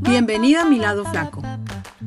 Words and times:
Bienvenida 0.00 0.62
a 0.62 0.64
mi 0.64 0.78
lado 0.78 1.04
flaco. 1.04 1.42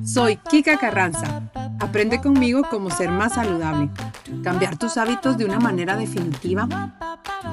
Soy 0.04 0.38
Kika 0.38 0.78
Carranza. 0.78 1.50
Aprende 1.80 2.22
conmigo 2.22 2.62
cómo 2.70 2.90
ser 2.90 3.10
más 3.10 3.34
saludable, 3.34 3.90
cambiar 4.44 4.78
tus 4.78 4.98
hábitos 4.98 5.38
de 5.38 5.46
una 5.46 5.60
manera 5.60 5.96
definitiva 5.96 6.68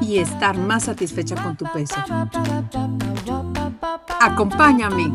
y 0.01 0.19
estar 0.19 0.57
más 0.57 0.85
satisfecha 0.85 1.35
con 1.43 1.57
tu 1.57 1.65
peso. 1.73 1.97
Acompáñame. 4.21 5.13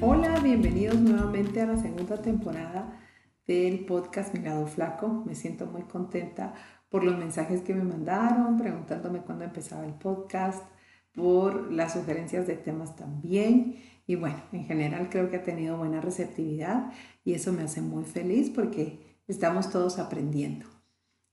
Hola, 0.00 0.40
bienvenidos 0.40 0.96
nuevamente 0.96 1.60
a 1.62 1.66
la 1.66 1.76
segunda 1.76 2.16
temporada 2.20 2.86
del 3.46 3.84
podcast 3.84 4.34
Mi 4.34 4.40
lado 4.40 4.66
flaco. 4.66 5.22
Me 5.26 5.34
siento 5.34 5.66
muy 5.66 5.82
contenta 5.82 6.54
por 6.88 7.04
los 7.04 7.18
mensajes 7.18 7.62
que 7.62 7.74
me 7.74 7.84
mandaron, 7.84 8.56
preguntándome 8.56 9.22
cuándo 9.22 9.44
empezaba 9.44 9.84
el 9.86 9.94
podcast, 9.94 10.62
por 11.14 11.72
las 11.72 11.92
sugerencias 11.92 12.46
de 12.46 12.56
temas 12.56 12.96
también. 12.96 13.76
Y 14.06 14.16
bueno, 14.16 14.42
en 14.52 14.64
general 14.64 15.08
creo 15.10 15.30
que 15.30 15.36
ha 15.36 15.42
tenido 15.42 15.76
buena 15.76 16.00
receptividad 16.00 16.92
y 17.24 17.34
eso 17.34 17.52
me 17.52 17.62
hace 17.62 17.80
muy 17.80 18.04
feliz 18.04 18.50
porque 18.50 19.18
estamos 19.28 19.70
todos 19.70 19.98
aprendiendo. 19.98 20.66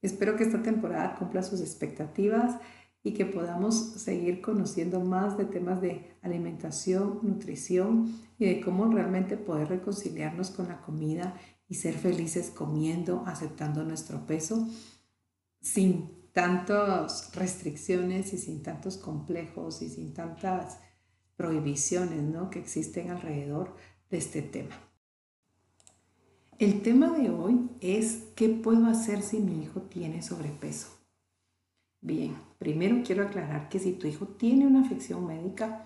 Espero 0.02 0.36
que 0.36 0.44
esta 0.44 0.62
temporada 0.62 1.16
cumpla 1.16 1.44
sus 1.44 1.62
expectativas 1.62 2.58
y 3.03 3.14
que 3.14 3.26
podamos 3.26 3.76
seguir 3.76 4.41
conociendo 4.41 5.00
más 5.00 5.38
de 5.38 5.45
temas 5.45 5.81
de 5.81 6.12
alimentación, 6.22 7.20
nutrición 7.23 8.14
y 8.38 8.45
de 8.45 8.62
cómo 8.62 8.86
realmente 8.91 9.38
poder 9.38 9.70
reconciliarnos 9.70 10.52
con 10.52 10.67
la 10.67 10.81
comida 10.81 11.36
y 11.70 11.76
ser 11.76 11.94
felices 11.94 12.50
comiendo, 12.50 13.23
aceptando 13.28 13.84
nuestro 13.84 14.26
peso 14.26 14.68
sin 15.62 16.09
tantas 16.34 17.34
restricciones 17.36 18.34
y 18.34 18.38
sin 18.38 18.64
tantos 18.64 18.98
complejos 18.98 19.81
y 19.81 19.90
sin 19.90 20.14
tantas 20.14 20.80
prohibiciones 21.36 22.23
¿no? 22.23 22.50
que 22.50 22.59
existen 22.59 23.12
alrededor 23.12 23.75
de 24.09 24.17
este 24.17 24.42
tema. 24.42 24.75
El 26.58 26.81
tema 26.81 27.17
de 27.17 27.30
hoy 27.30 27.70
es 27.80 28.25
¿qué 28.36 28.50
puedo 28.50 28.88
hacer 28.88 29.22
si 29.22 29.40
mi 29.40 29.64
hijo 29.64 29.84
tiene 29.84 30.22
sobrepeso? 30.22 30.90
Bien, 32.02 32.36
primero 32.58 33.02
quiero 33.06 33.23
aclarar 33.23 33.70
que 33.70 33.80
si 33.80 33.94
tu 33.94 34.08
hijo 34.08 34.28
tiene 34.28 34.66
una 34.66 34.81
afección 34.81 35.25
médica, 35.25 35.86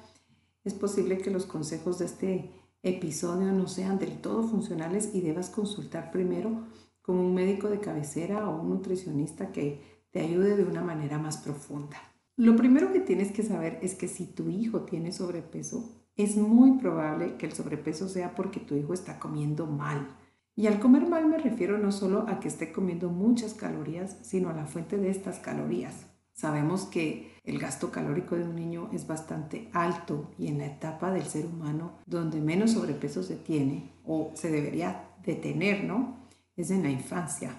es 0.64 0.74
posible 0.74 1.18
que 1.18 1.30
los 1.30 1.46
consejos 1.46 2.00
de 2.00 2.06
este 2.06 2.52
episodio 2.84 3.52
no 3.54 3.68
sean 3.68 3.98
del 3.98 4.20
todo 4.20 4.44
funcionales 4.44 5.16
y 5.16 5.22
debas 5.22 5.50
consultar 5.50 6.12
primero 6.12 6.68
con 7.02 7.18
un 7.18 7.34
médico 7.34 7.70
de 7.70 7.80
cabecera 7.80 8.48
o 8.48 8.62
un 8.62 8.70
nutricionista 8.70 9.52
que 9.52 9.82
te 10.12 10.20
ayude 10.20 10.56
de 10.56 10.64
una 10.64 10.84
manera 10.84 11.18
más 11.18 11.38
profunda. 11.38 11.98
Lo 12.36 12.56
primero 12.56 12.92
que 12.92 13.00
tienes 13.00 13.32
que 13.32 13.44
saber 13.44 13.80
es 13.82 13.96
que 13.96 14.08
si 14.08 14.26
tu 14.26 14.50
hijo 14.50 14.82
tiene 14.82 15.12
sobrepeso, 15.12 15.90
es 16.16 16.36
muy 16.38 16.78
probable 16.78 17.38
que 17.38 17.46
el 17.46 17.54
sobrepeso 17.54 18.10
sea 18.10 18.36
porque 18.36 18.60
tu 18.60 18.76
hijo 18.76 18.94
está 18.94 19.18
comiendo 19.18 19.66
mal. 19.66 20.16
Y 20.56 20.68
al 20.68 20.80
comer 20.80 21.08
mal 21.08 21.28
me 21.28 21.38
refiero 21.38 21.78
no 21.78 21.92
solo 21.92 22.26
a 22.28 22.40
que 22.40 22.48
esté 22.48 22.72
comiendo 22.72 23.10
muchas 23.10 23.54
calorías, 23.54 24.18
sino 24.22 24.50
a 24.50 24.54
la 24.54 24.66
fuente 24.68 24.98
de 24.98 25.10
estas 25.10 25.40
calorías. 25.40 26.13
Sabemos 26.34 26.86
que 26.86 27.32
el 27.44 27.60
gasto 27.60 27.92
calórico 27.92 28.36
de 28.36 28.44
un 28.44 28.56
niño 28.56 28.90
es 28.92 29.06
bastante 29.06 29.70
alto 29.72 30.32
y 30.38 30.48
en 30.48 30.58
la 30.58 30.66
etapa 30.66 31.12
del 31.12 31.26
ser 31.26 31.46
humano 31.46 32.00
donde 32.06 32.42
menos 32.42 32.72
sobrepeso 32.72 33.22
se 33.22 33.36
tiene 33.36 33.92
o 34.04 34.32
se 34.34 34.50
debería 34.50 35.10
detener, 35.24 35.84
¿no? 35.84 36.18
Es 36.58 36.72
en 36.72 36.84
la 36.84 36.90
infancia, 36.90 37.56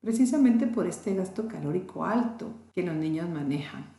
precisamente 0.00 0.66
por 0.66 0.86
este 0.86 1.14
gasto 1.14 1.48
calórico 1.48 2.04
alto 2.04 2.52
que 2.74 2.82
los 2.82 2.96
niños 2.96 3.28
manejan. 3.28 3.92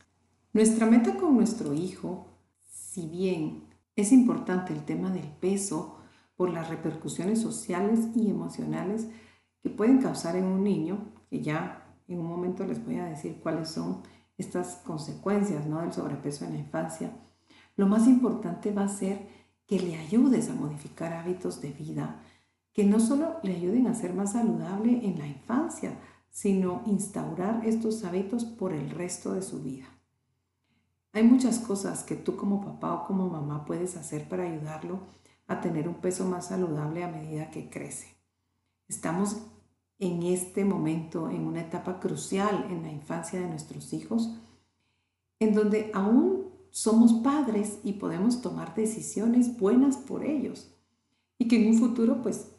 Nuestra 0.52 0.86
meta 0.86 1.14
con 1.16 1.36
nuestro 1.36 1.72
hijo, 1.72 2.26
si 2.68 3.06
bien 3.06 3.64
es 3.94 4.10
importante 4.10 4.72
el 4.72 4.84
tema 4.84 5.10
del 5.10 5.28
peso 5.28 5.98
por 6.36 6.50
las 6.50 6.68
repercusiones 6.68 7.40
sociales 7.40 8.08
y 8.16 8.30
emocionales 8.30 9.06
que 9.62 9.70
pueden 9.70 9.98
causar 9.98 10.36
en 10.36 10.44
un 10.44 10.64
niño, 10.64 11.12
que 11.28 11.42
ya 11.42 11.89
en 12.14 12.20
un 12.20 12.26
momento 12.26 12.66
les 12.66 12.84
voy 12.84 12.98
a 12.98 13.06
decir 13.06 13.40
cuáles 13.42 13.68
son 13.68 14.02
estas 14.36 14.76
consecuencias 14.76 15.66
¿no? 15.66 15.80
del 15.80 15.92
sobrepeso 15.92 16.44
en 16.44 16.52
la 16.54 16.58
infancia, 16.58 17.12
lo 17.76 17.86
más 17.86 18.06
importante 18.06 18.72
va 18.72 18.84
a 18.84 18.88
ser 18.88 19.28
que 19.66 19.78
le 19.78 19.96
ayudes 19.96 20.50
a 20.50 20.54
modificar 20.54 21.12
hábitos 21.12 21.60
de 21.60 21.72
vida 21.72 22.22
que 22.72 22.84
no 22.84 23.00
solo 23.00 23.36
le 23.42 23.56
ayuden 23.56 23.86
a 23.86 23.94
ser 23.94 24.14
más 24.14 24.32
saludable 24.32 25.04
en 25.06 25.18
la 25.18 25.26
infancia, 25.26 25.98
sino 26.30 26.82
instaurar 26.86 27.66
estos 27.66 28.04
hábitos 28.04 28.44
por 28.44 28.72
el 28.72 28.90
resto 28.90 29.34
de 29.34 29.42
su 29.42 29.62
vida. 29.62 29.86
Hay 31.12 31.24
muchas 31.24 31.58
cosas 31.58 32.04
que 32.04 32.14
tú 32.14 32.36
como 32.36 32.60
papá 32.60 32.94
o 32.94 33.06
como 33.06 33.28
mamá 33.28 33.64
puedes 33.64 33.96
hacer 33.96 34.28
para 34.28 34.44
ayudarlo 34.44 35.00
a 35.48 35.60
tener 35.60 35.88
un 35.88 35.96
peso 35.96 36.24
más 36.24 36.46
saludable 36.46 37.02
a 37.02 37.08
medida 37.08 37.50
que 37.50 37.68
crece. 37.68 38.16
Estamos 38.86 39.38
en 40.00 40.22
este 40.22 40.64
momento, 40.64 41.30
en 41.30 41.46
una 41.46 41.60
etapa 41.60 42.00
crucial 42.00 42.66
en 42.70 42.82
la 42.82 42.90
infancia 42.90 43.38
de 43.38 43.46
nuestros 43.46 43.92
hijos, 43.92 44.30
en 45.38 45.54
donde 45.54 45.90
aún 45.94 46.46
somos 46.70 47.12
padres 47.12 47.78
y 47.84 47.92
podemos 47.94 48.40
tomar 48.40 48.74
decisiones 48.74 49.58
buenas 49.58 49.96
por 49.96 50.24
ellos 50.24 50.72
y 51.38 51.48
que 51.48 51.60
en 51.60 51.72
un 51.72 51.78
futuro 51.78 52.22
pues 52.22 52.52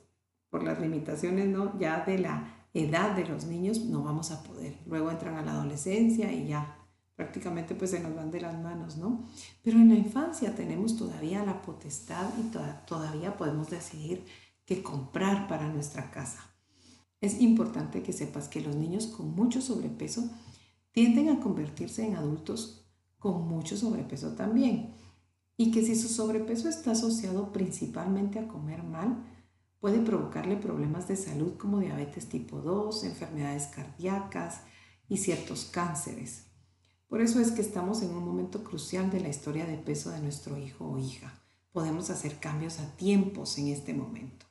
por 0.50 0.64
las 0.64 0.80
limitaciones 0.80 1.48
¿no? 1.48 1.78
ya 1.80 2.04
de 2.06 2.20
la 2.20 2.68
edad 2.74 3.16
de 3.16 3.26
los 3.26 3.46
niños 3.46 3.86
no 3.86 4.04
vamos 4.04 4.32
a 4.32 4.44
poder. 4.44 4.78
Luego 4.86 5.10
entran 5.10 5.36
a 5.36 5.42
la 5.42 5.54
adolescencia 5.54 6.32
y 6.32 6.48
ya 6.48 6.78
prácticamente 7.16 7.74
pues 7.74 7.92
se 7.92 8.00
nos 8.00 8.16
van 8.16 8.32
de 8.32 8.42
las 8.42 8.62
manos, 8.62 8.98
¿no? 8.98 9.24
Pero 9.64 9.78
en 9.78 9.90
la 9.90 9.96
infancia 9.96 10.56
tenemos 10.56 10.98
todavía 10.98 11.46
la 11.46 11.62
potestad 11.62 12.30
y 12.40 12.52
todavía 12.86 13.38
podemos 13.38 13.70
decidir 13.70 14.26
qué 14.66 14.82
comprar 14.82 15.48
para 15.48 15.70
nuestra 15.70 16.10
casa. 16.12 16.51
Es 17.22 17.40
importante 17.40 18.02
que 18.02 18.14
sepas 18.14 18.48
que 18.50 18.62
los 18.62 18.76
niños 18.76 19.06
con 19.06 19.36
mucho 19.36 19.62
sobrepeso 19.62 20.28
tienden 20.92 21.30
a 21.30 21.40
convertirse 21.40 22.06
en 22.06 22.16
adultos 22.16 22.90
con 23.20 23.48
mucho 23.48 23.78
sobrepeso 23.78 24.34
también. 24.34 24.96
Y 25.56 25.70
que 25.72 25.86
si 25.86 25.96
su 25.96 26.08
sobrepeso 26.08 26.68
está 26.68 26.92
asociado 26.92 27.54
principalmente 27.54 28.40
a 28.40 28.48
comer 28.48 28.82
mal, 28.82 29.24
puede 29.80 30.00
provocarle 30.00 30.58
problemas 30.58 31.08
de 31.08 31.16
salud 31.16 31.54
como 31.58 31.80
diabetes 31.80 32.28
tipo 32.28 32.62
2, 32.62 33.04
enfermedades 33.04 33.68
cardíacas 33.68 34.62
y 35.08 35.18
ciertos 35.18 35.66
cánceres. 35.66 36.48
Por 37.08 37.22
eso 37.22 37.40
es 37.40 37.52
que 37.52 37.62
estamos 37.62 38.02
en 38.02 38.16
un 38.16 38.26
momento 38.26 38.64
crucial 38.64 39.12
de 39.12 39.20
la 39.20 39.30
historia 39.30 39.68
de 39.68 39.78
peso 39.78 40.10
de 40.10 40.22
nuestro 40.22 40.58
hijo 40.58 40.90
o 40.90 40.98
hija. 40.98 41.40
Podemos 41.72 42.10
hacer 42.10 42.40
cambios 42.40 42.80
a 42.80 42.96
tiempos 42.96 43.60
en 43.60 43.68
este 43.68 43.94
momento. 43.94 44.51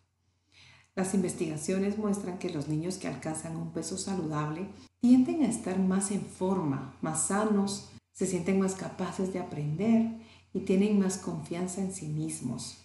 Las 0.94 1.14
investigaciones 1.14 1.98
muestran 1.98 2.38
que 2.38 2.50
los 2.50 2.68
niños 2.68 2.98
que 2.98 3.08
alcanzan 3.08 3.56
un 3.56 3.72
peso 3.72 3.96
saludable 3.96 4.66
tienden 5.00 5.42
a 5.42 5.48
estar 5.48 5.78
más 5.78 6.10
en 6.10 6.22
forma, 6.22 6.96
más 7.00 7.28
sanos, 7.28 7.90
se 8.12 8.26
sienten 8.26 8.58
más 8.58 8.74
capaces 8.74 9.32
de 9.32 9.38
aprender 9.38 10.18
y 10.52 10.60
tienen 10.60 10.98
más 10.98 11.18
confianza 11.18 11.80
en 11.80 11.92
sí 11.92 12.06
mismos. 12.06 12.78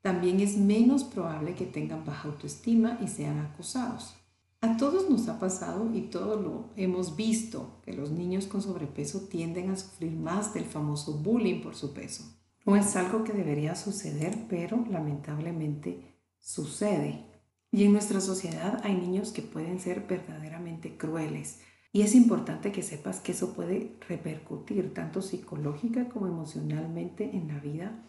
También 0.00 0.40
es 0.40 0.56
menos 0.56 1.04
probable 1.04 1.54
que 1.54 1.66
tengan 1.66 2.04
baja 2.04 2.28
autoestima 2.28 2.98
y 3.02 3.08
sean 3.08 3.38
acosados. 3.38 4.14
A 4.62 4.76
todos 4.76 5.08
nos 5.08 5.28
ha 5.28 5.38
pasado 5.38 5.90
y 5.94 6.02
todos 6.02 6.42
lo 6.42 6.70
hemos 6.76 7.16
visto 7.16 7.80
que 7.82 7.92
los 7.92 8.10
niños 8.10 8.46
con 8.46 8.60
sobrepeso 8.60 9.20
tienden 9.20 9.70
a 9.70 9.76
sufrir 9.76 10.12
más 10.12 10.52
del 10.52 10.64
famoso 10.64 11.14
bullying 11.14 11.62
por 11.62 11.74
su 11.74 11.92
peso. 11.92 12.24
No 12.66 12.76
es 12.76 12.94
algo 12.96 13.24
que 13.24 13.32
debería 13.32 13.74
suceder, 13.74 14.46
pero 14.48 14.84
lamentablemente 14.90 16.09
sucede. 16.40 17.26
Y 17.70 17.84
en 17.84 17.92
nuestra 17.92 18.20
sociedad 18.20 18.80
hay 18.84 18.96
niños 18.96 19.32
que 19.32 19.42
pueden 19.42 19.78
ser 19.78 20.06
verdaderamente 20.06 20.96
crueles. 20.96 21.60
Y 21.92 22.02
es 22.02 22.14
importante 22.14 22.72
que 22.72 22.82
sepas 22.82 23.20
que 23.20 23.32
eso 23.32 23.54
puede 23.54 23.96
repercutir 24.08 24.94
tanto 24.94 25.22
psicológica 25.22 26.08
como 26.08 26.26
emocionalmente 26.26 27.36
en 27.36 27.48
la 27.48 27.58
vida 27.58 28.04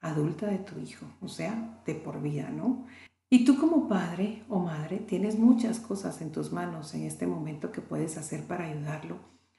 adulta 0.00 0.46
de 0.46 0.58
tu 0.58 0.78
hijo, 0.80 1.06
o 1.20 1.28
sea, 1.28 1.82
de 1.84 1.94
por 1.94 2.22
vida, 2.22 2.50
¿no? 2.50 2.86
Y 3.28 3.44
tú 3.44 3.56
como 3.58 3.88
padre 3.88 4.44
o 4.48 4.58
madre 4.58 4.98
tienes 4.98 5.38
muchas 5.38 5.78
cosas 5.78 6.20
en 6.20 6.32
tus 6.32 6.52
manos 6.52 6.94
en 6.94 7.04
este 7.04 7.26
momento 7.26 7.70
que 7.70 7.80
puedes 7.80 8.16
hacer 8.16 8.44
para 8.44 8.64
ayudarlo 8.64 9.18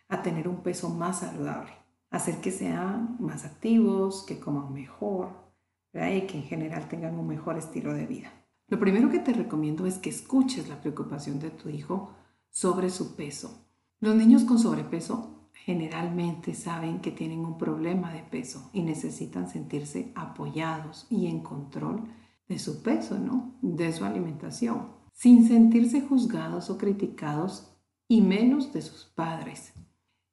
a 0.10 0.22
tener 0.22 0.50
un 0.50 0.62
peso 0.62 0.90
más 0.90 1.20
saludable, 1.20 1.72
hacer 2.10 2.42
que 2.42 2.52
sean 2.52 3.16
más 3.20 3.46
activos, 3.46 4.26
que 4.28 4.40
coman 4.40 4.74
mejor, 4.74 5.51
y 5.94 6.22
que 6.28 6.38
en 6.38 6.44
general 6.44 6.88
tengan 6.88 7.18
un 7.18 7.28
mejor 7.28 7.58
estilo 7.58 7.94
de 7.94 8.06
vida. 8.06 8.32
Lo 8.68 8.80
primero 8.80 9.10
que 9.10 9.20
te 9.20 9.34
recomiendo 9.34 9.86
es 9.86 9.98
que 9.98 10.10
escuches 10.10 10.70
la 10.70 10.80
preocupación 10.80 11.40
de 11.40 11.50
tu 11.50 11.70
hijo 11.70 12.14
sobre 12.50 12.90
su 12.90 13.16
peso. 13.16 13.68
Los 14.00 14.16
niños 14.16 14.46
con 14.46 14.60
sobrepeso 14.60 15.50
generalmente 15.54 16.56
saben 16.56 17.02
que 17.02 17.12
tienen 17.12 17.46
un 17.46 17.58
problema 17.58 18.12
de 18.14 18.24
peso 18.24 18.70
y 18.74 18.82
necesitan 18.82 19.50
sentirse 19.50 20.12
apoyados 20.16 21.06
y 21.10 21.28
en 21.28 21.44
control 21.44 22.04
de 22.48 22.58
su 22.58 22.82
peso, 22.82 23.20
¿no? 23.20 23.56
De 23.62 23.92
su 23.94 24.06
alimentación. 24.06 25.00
sin 25.14 25.48
sentirse 25.48 26.02
juzgados 26.02 26.70
o 26.70 26.78
criticados 26.78 27.78
y 28.08 28.22
menos 28.22 28.74
de 28.74 28.82
sus 28.82 29.06
padres. 29.06 29.74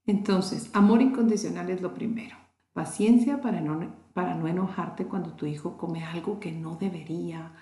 Entonces, 0.06 0.70
amor 0.72 1.02
incondicional 1.02 1.68
es 1.68 1.82
lo 1.82 1.92
primero. 1.92 2.36
Paciencia 2.78 3.40
para 3.40 3.60
no, 3.60 3.92
para 4.14 4.36
no 4.36 4.46
enojarte 4.46 5.06
cuando 5.06 5.32
tu 5.32 5.46
hijo 5.46 5.76
come 5.76 6.04
algo 6.04 6.38
que 6.38 6.52
no 6.52 6.76
debería 6.76 7.52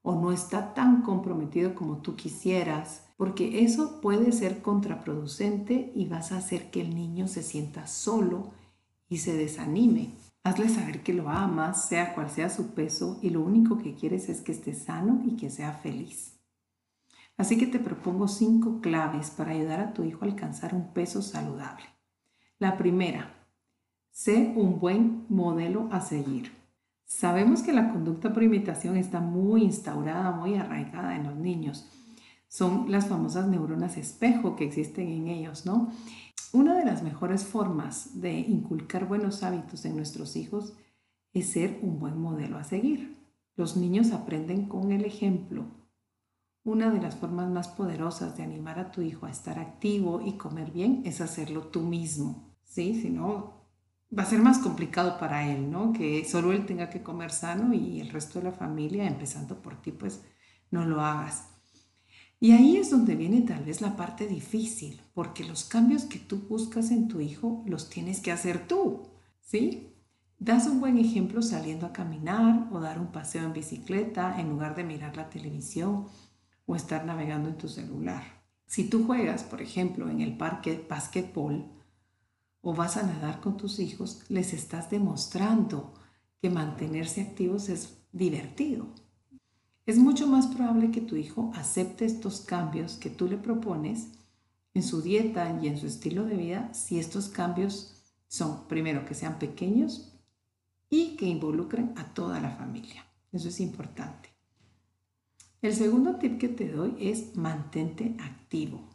o 0.00 0.14
no 0.14 0.30
está 0.30 0.74
tan 0.74 1.02
comprometido 1.02 1.74
como 1.74 1.96
tú 2.02 2.14
quisieras, 2.14 3.04
porque 3.16 3.64
eso 3.64 4.00
puede 4.00 4.30
ser 4.30 4.62
contraproducente 4.62 5.90
y 5.92 6.06
vas 6.06 6.30
a 6.30 6.36
hacer 6.36 6.70
que 6.70 6.82
el 6.82 6.94
niño 6.94 7.26
se 7.26 7.42
sienta 7.42 7.88
solo 7.88 8.52
y 9.08 9.16
se 9.16 9.36
desanime. 9.36 10.14
Hazle 10.44 10.68
saber 10.68 11.02
que 11.02 11.14
lo 11.14 11.28
amas, 11.28 11.88
sea 11.88 12.14
cual 12.14 12.30
sea 12.30 12.48
su 12.48 12.72
peso, 12.72 13.18
y 13.22 13.30
lo 13.30 13.40
único 13.40 13.76
que 13.76 13.96
quieres 13.96 14.28
es 14.28 14.40
que 14.40 14.52
esté 14.52 14.72
sano 14.72 15.20
y 15.26 15.34
que 15.34 15.50
sea 15.50 15.72
feliz. 15.72 16.38
Así 17.36 17.58
que 17.58 17.66
te 17.66 17.80
propongo 17.80 18.28
cinco 18.28 18.80
claves 18.80 19.30
para 19.30 19.50
ayudar 19.50 19.80
a 19.80 19.94
tu 19.94 20.04
hijo 20.04 20.24
a 20.24 20.28
alcanzar 20.28 20.76
un 20.76 20.92
peso 20.92 21.22
saludable. 21.22 21.86
La 22.60 22.76
primera, 22.76 23.39
sé 24.20 24.52
un 24.54 24.78
buen 24.78 25.24
modelo 25.30 25.88
a 25.90 26.02
seguir. 26.02 26.52
Sabemos 27.06 27.62
que 27.62 27.72
la 27.72 27.90
conducta 27.90 28.34
por 28.34 28.42
imitación 28.42 28.98
está 28.98 29.18
muy 29.18 29.62
instaurada, 29.62 30.30
muy 30.32 30.56
arraigada 30.56 31.16
en 31.16 31.24
los 31.24 31.36
niños. 31.36 31.88
Son 32.46 32.92
las 32.92 33.06
famosas 33.06 33.48
neuronas 33.48 33.96
espejo 33.96 34.56
que 34.56 34.66
existen 34.66 35.08
en 35.08 35.28
ellos, 35.28 35.64
¿no? 35.64 35.90
Una 36.52 36.76
de 36.76 36.84
las 36.84 37.02
mejores 37.02 37.46
formas 37.46 38.20
de 38.20 38.40
inculcar 38.40 39.08
buenos 39.08 39.42
hábitos 39.42 39.86
en 39.86 39.96
nuestros 39.96 40.36
hijos 40.36 40.74
es 41.32 41.48
ser 41.48 41.78
un 41.80 41.98
buen 41.98 42.20
modelo 42.20 42.58
a 42.58 42.64
seguir. 42.64 43.16
Los 43.56 43.78
niños 43.78 44.12
aprenden 44.12 44.66
con 44.66 44.92
el 44.92 45.06
ejemplo. 45.06 45.64
Una 46.62 46.90
de 46.90 47.00
las 47.00 47.16
formas 47.16 47.48
más 47.48 47.68
poderosas 47.68 48.36
de 48.36 48.42
animar 48.42 48.80
a 48.80 48.90
tu 48.90 49.00
hijo 49.00 49.24
a 49.24 49.30
estar 49.30 49.58
activo 49.58 50.20
y 50.20 50.32
comer 50.32 50.72
bien 50.72 51.00
es 51.06 51.22
hacerlo 51.22 51.68
tú 51.68 51.80
mismo. 51.80 52.52
¿sí? 52.64 53.00
Si 53.00 53.08
no, 53.08 53.59
va 54.16 54.24
a 54.24 54.26
ser 54.26 54.40
más 54.40 54.58
complicado 54.58 55.18
para 55.18 55.50
él, 55.50 55.70
¿no? 55.70 55.92
Que 55.92 56.24
solo 56.24 56.52
él 56.52 56.66
tenga 56.66 56.90
que 56.90 57.02
comer 57.02 57.30
sano 57.30 57.72
y 57.74 58.00
el 58.00 58.10
resto 58.10 58.38
de 58.38 58.46
la 58.46 58.52
familia, 58.52 59.06
empezando 59.06 59.62
por 59.62 59.80
ti, 59.80 59.92
pues 59.92 60.22
no 60.70 60.84
lo 60.84 61.00
hagas. 61.00 61.48
Y 62.40 62.52
ahí 62.52 62.76
es 62.78 62.90
donde 62.90 63.16
viene 63.16 63.42
tal 63.42 63.64
vez 63.64 63.80
la 63.80 63.96
parte 63.96 64.26
difícil, 64.26 65.00
porque 65.14 65.44
los 65.44 65.64
cambios 65.64 66.04
que 66.04 66.18
tú 66.18 66.38
buscas 66.48 66.90
en 66.90 67.06
tu 67.06 67.20
hijo 67.20 67.62
los 67.66 67.90
tienes 67.90 68.20
que 68.20 68.32
hacer 68.32 68.66
tú, 68.66 69.10
¿sí? 69.42 69.94
Das 70.38 70.66
un 70.66 70.80
buen 70.80 70.96
ejemplo 70.96 71.42
saliendo 71.42 71.84
a 71.84 71.92
caminar 71.92 72.66
o 72.72 72.80
dar 72.80 72.98
un 72.98 73.12
paseo 73.12 73.44
en 73.44 73.52
bicicleta 73.52 74.40
en 74.40 74.48
lugar 74.48 74.74
de 74.74 74.84
mirar 74.84 75.14
la 75.14 75.28
televisión 75.28 76.06
o 76.64 76.74
estar 76.74 77.04
navegando 77.04 77.50
en 77.50 77.58
tu 77.58 77.68
celular. 77.68 78.22
Si 78.66 78.88
tú 78.88 79.04
juegas, 79.04 79.42
por 79.42 79.60
ejemplo, 79.60 80.08
en 80.08 80.22
el 80.22 80.38
parque 80.38 80.82
básquetbol, 80.88 81.66
o 82.62 82.74
vas 82.74 82.96
a 82.96 83.02
nadar 83.02 83.40
con 83.40 83.56
tus 83.56 83.78
hijos, 83.78 84.22
les 84.28 84.52
estás 84.52 84.90
demostrando 84.90 85.94
que 86.40 86.50
mantenerse 86.50 87.22
activos 87.22 87.68
es 87.68 87.96
divertido. 88.12 88.86
Es 89.86 89.98
mucho 89.98 90.26
más 90.26 90.46
probable 90.46 90.90
que 90.90 91.00
tu 91.00 91.16
hijo 91.16 91.50
acepte 91.54 92.04
estos 92.04 92.40
cambios 92.40 92.94
que 92.94 93.10
tú 93.10 93.26
le 93.26 93.36
propones 93.36 94.08
en 94.74 94.82
su 94.82 95.02
dieta 95.02 95.58
y 95.60 95.68
en 95.68 95.78
su 95.78 95.86
estilo 95.86 96.24
de 96.24 96.36
vida 96.36 96.72
si 96.74 96.98
estos 96.98 97.28
cambios 97.28 97.96
son, 98.28 98.68
primero, 98.68 99.04
que 99.04 99.14
sean 99.14 99.38
pequeños 99.38 100.12
y 100.88 101.16
que 101.16 101.26
involucren 101.26 101.92
a 101.96 102.14
toda 102.14 102.40
la 102.40 102.50
familia. 102.50 103.04
Eso 103.32 103.48
es 103.48 103.60
importante. 103.60 104.28
El 105.62 105.74
segundo 105.74 106.16
tip 106.16 106.38
que 106.38 106.48
te 106.48 106.70
doy 106.70 106.96
es 107.00 107.36
mantente 107.36 108.16
activo. 108.20 108.89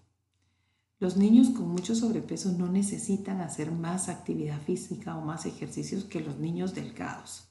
Los 0.97 1.17
niños 1.17 1.49
con 1.49 1.67
mucho 1.67 1.93
sobrepeso 1.93 2.53
no 2.53 2.69
necesitan 2.69 3.41
hacer 3.41 3.69
más 3.69 4.07
actividad 4.07 4.61
física 4.61 5.17
o 5.17 5.21
más 5.21 5.45
ejercicios 5.45 6.05
que 6.05 6.21
los 6.21 6.37
niños 6.37 6.73
delgados. 6.73 7.49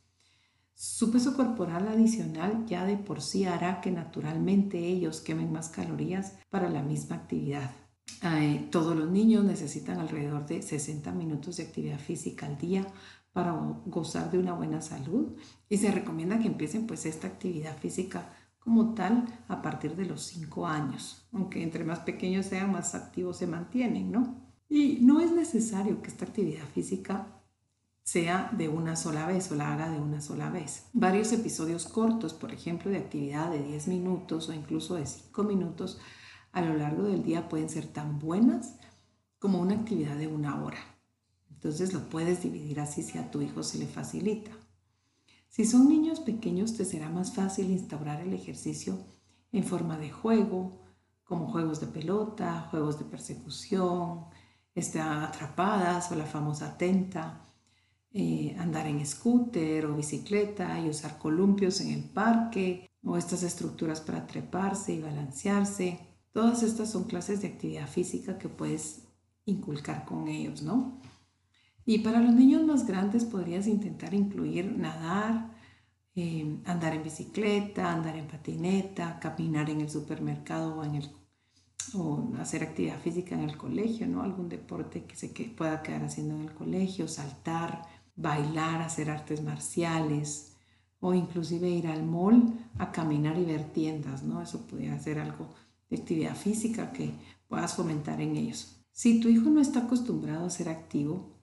Su 0.74 1.10
peso 1.12 1.36
corporal 1.36 1.86
adicional 1.88 2.64
ya 2.66 2.86
de 2.86 2.96
por 2.96 3.20
sí 3.20 3.44
hará 3.44 3.82
que 3.82 3.90
naturalmente 3.90 4.78
ellos 4.78 5.20
quemen 5.20 5.52
más 5.52 5.68
calorías 5.68 6.38
para 6.50 6.70
la 6.70 6.82
misma 6.82 7.16
actividad. 7.16 7.70
todos 8.70 8.96
los 8.96 9.10
niños 9.10 9.44
necesitan 9.44 9.98
alrededor 9.98 10.46
de 10.46 10.62
60 10.62 11.12
minutos 11.12 11.58
de 11.58 11.64
actividad 11.64 11.98
física 11.98 12.46
al 12.46 12.56
día 12.56 12.86
para 13.34 13.52
gozar 13.86 14.30
de 14.30 14.38
una 14.38 14.54
buena 14.54 14.80
salud 14.80 15.36
y 15.68 15.76
se 15.76 15.90
recomienda 15.90 16.38
que 16.38 16.46
empiecen 16.48 16.86
pues 16.86 17.04
esta 17.04 17.26
actividad 17.26 17.76
física 17.76 18.30
como 18.64 18.94
tal 18.94 19.26
a 19.46 19.60
partir 19.60 19.94
de 19.94 20.06
los 20.06 20.22
5 20.22 20.66
años, 20.66 21.26
aunque 21.32 21.62
entre 21.62 21.84
más 21.84 22.00
pequeños 22.00 22.46
sean, 22.46 22.72
más 22.72 22.94
activos 22.94 23.36
se 23.36 23.46
mantienen, 23.46 24.10
¿no? 24.10 24.42
Y 24.68 24.98
no 25.02 25.20
es 25.20 25.30
necesario 25.30 26.00
que 26.00 26.08
esta 26.08 26.24
actividad 26.24 26.64
física 26.72 27.26
sea 28.02 28.50
de 28.56 28.68
una 28.68 28.96
sola 28.96 29.26
vez 29.26 29.50
o 29.52 29.54
la 29.54 29.72
haga 29.72 29.90
de 29.90 29.98
una 29.98 30.20
sola 30.20 30.50
vez. 30.50 30.86
Varios 30.94 31.32
episodios 31.32 31.86
cortos, 31.86 32.32
por 32.34 32.52
ejemplo, 32.52 32.90
de 32.90 32.98
actividad 32.98 33.50
de 33.50 33.62
10 33.62 33.88
minutos 33.88 34.48
o 34.48 34.54
incluso 34.54 34.94
de 34.94 35.06
5 35.06 35.44
minutos 35.44 36.00
a 36.52 36.62
lo 36.62 36.74
largo 36.74 37.04
del 37.04 37.22
día 37.22 37.48
pueden 37.48 37.68
ser 37.68 37.86
tan 37.86 38.18
buenas 38.18 38.76
como 39.38 39.60
una 39.60 39.74
actividad 39.74 40.16
de 40.16 40.26
una 40.26 40.62
hora. 40.62 40.78
Entonces 41.50 41.92
lo 41.92 42.08
puedes 42.08 42.42
dividir 42.42 42.80
así 42.80 43.02
si 43.02 43.18
a 43.18 43.30
tu 43.30 43.42
hijo 43.42 43.62
se 43.62 43.78
le 43.78 43.86
facilita. 43.86 44.50
Si 45.54 45.64
son 45.64 45.88
niños 45.88 46.18
pequeños, 46.18 46.76
te 46.76 46.84
será 46.84 47.08
más 47.08 47.32
fácil 47.32 47.70
instaurar 47.70 48.20
el 48.20 48.32
ejercicio 48.32 48.98
en 49.52 49.62
forma 49.62 49.96
de 49.96 50.10
juego, 50.10 50.80
como 51.22 51.46
juegos 51.46 51.80
de 51.80 51.86
pelota, 51.86 52.66
juegos 52.72 52.98
de 52.98 53.04
persecución, 53.04 54.24
este, 54.74 55.00
atrapadas 55.00 56.10
o 56.10 56.16
la 56.16 56.26
famosa 56.26 56.76
tenta, 56.76 57.46
eh, 58.10 58.56
andar 58.58 58.88
en 58.88 59.06
scooter 59.06 59.86
o 59.86 59.94
bicicleta 59.94 60.80
y 60.80 60.88
usar 60.88 61.18
columpios 61.18 61.80
en 61.82 61.92
el 61.92 62.02
parque 62.02 62.90
o 63.04 63.16
estas 63.16 63.44
estructuras 63.44 64.00
para 64.00 64.26
treparse 64.26 64.94
y 64.94 65.02
balancearse. 65.02 66.00
Todas 66.32 66.64
estas 66.64 66.90
son 66.90 67.04
clases 67.04 67.42
de 67.42 67.46
actividad 67.46 67.86
física 67.86 68.38
que 68.38 68.48
puedes 68.48 69.04
inculcar 69.44 70.04
con 70.04 70.26
ellos, 70.26 70.62
¿no? 70.62 71.00
Y 71.86 71.98
para 71.98 72.20
los 72.20 72.34
niños 72.34 72.64
más 72.64 72.86
grandes 72.86 73.24
podrías 73.24 73.66
intentar 73.66 74.14
incluir 74.14 74.76
nadar, 74.76 75.54
eh, 76.14 76.60
andar 76.64 76.94
en 76.94 77.02
bicicleta, 77.02 77.92
andar 77.92 78.16
en 78.16 78.26
patineta, 78.26 79.18
caminar 79.20 79.68
en 79.68 79.82
el 79.82 79.90
supermercado 79.90 80.76
o, 80.76 80.84
en 80.84 80.94
el, 80.94 81.10
o 81.94 82.32
hacer 82.38 82.62
actividad 82.62 83.00
física 83.00 83.34
en 83.34 83.42
el 83.42 83.56
colegio, 83.56 84.06
¿no? 84.06 84.22
Algún 84.22 84.48
deporte 84.48 85.04
que 85.04 85.16
se 85.16 85.28
pueda 85.28 85.82
quedar 85.82 86.04
haciendo 86.04 86.36
en 86.36 86.42
el 86.42 86.54
colegio, 86.54 87.08
saltar, 87.08 87.82
bailar, 88.16 88.80
hacer 88.80 89.10
artes 89.10 89.42
marciales 89.42 90.56
o 91.00 91.12
inclusive 91.12 91.68
ir 91.68 91.88
al 91.88 92.02
mall 92.02 92.54
a 92.78 92.90
caminar 92.92 93.38
y 93.38 93.44
ver 93.44 93.64
tiendas, 93.72 94.22
¿no? 94.22 94.40
Eso 94.40 94.66
podría 94.66 94.98
ser 94.98 95.18
algo 95.18 95.48
de 95.90 95.96
actividad 95.98 96.34
física 96.34 96.92
que 96.92 97.12
puedas 97.46 97.74
fomentar 97.74 98.22
en 98.22 98.36
ellos. 98.36 98.80
Si 98.92 99.20
tu 99.20 99.28
hijo 99.28 99.50
no 99.50 99.60
está 99.60 99.80
acostumbrado 99.80 100.46
a 100.46 100.50
ser 100.50 100.68
activo, 100.68 101.33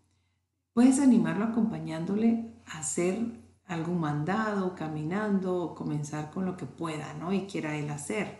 Puedes 0.73 0.99
animarlo 0.99 1.45
acompañándole 1.45 2.53
a 2.65 2.79
hacer 2.79 3.41
algún 3.65 3.99
mandado, 3.99 4.73
caminando 4.75 5.63
o 5.63 5.75
comenzar 5.75 6.31
con 6.31 6.45
lo 6.45 6.55
que 6.55 6.65
pueda, 6.65 7.13
¿no? 7.13 7.33
Y 7.33 7.41
quiera 7.41 7.77
él 7.77 7.89
hacer. 7.89 8.39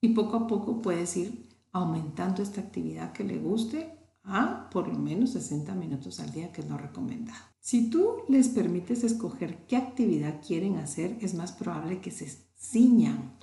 Y 0.00 0.10
poco 0.10 0.36
a 0.36 0.46
poco 0.46 0.80
puedes 0.80 1.16
ir 1.16 1.48
aumentando 1.72 2.42
esta 2.42 2.60
actividad 2.60 3.12
que 3.12 3.24
le 3.24 3.38
guste 3.38 3.96
a 4.22 4.68
por 4.70 4.88
lo 4.88 4.98
menos 4.98 5.30
60 5.30 5.74
minutos 5.74 6.20
al 6.20 6.32
día, 6.32 6.52
que 6.52 6.60
es 6.60 6.68
lo 6.68 6.76
recomendado. 6.76 7.40
Si 7.60 7.90
tú 7.90 8.22
les 8.28 8.48
permites 8.48 9.04
escoger 9.04 9.66
qué 9.66 9.76
actividad 9.76 10.40
quieren 10.46 10.76
hacer, 10.76 11.18
es 11.20 11.34
más 11.34 11.52
probable 11.52 12.00
que 12.00 12.10
se 12.10 12.26
ciñan 12.56 13.36